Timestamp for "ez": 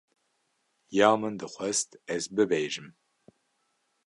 2.15-2.23